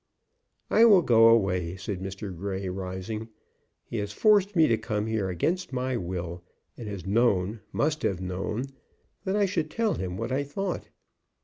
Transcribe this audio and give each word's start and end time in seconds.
"I 0.71 0.83
will 0.85 1.03
go 1.03 1.27
away," 1.27 1.75
said 1.75 2.01
Mr. 2.01 2.35
Grey, 2.35 2.67
rising. 2.69 3.29
"He 3.85 3.97
has 3.97 4.11
forced 4.13 4.55
me 4.55 4.67
to 4.67 4.75
come 4.75 5.05
here 5.05 5.29
against 5.29 5.71
my 5.71 5.95
will, 5.95 6.41
and 6.75 6.87
has 6.87 7.05
known, 7.05 7.59
must 7.71 8.01
have 8.01 8.19
known, 8.19 8.65
that 9.25 9.35
I 9.35 9.45
should 9.45 9.69
tell 9.69 9.93
him 9.93 10.17
what 10.17 10.31
I 10.31 10.41
thought. 10.43 10.89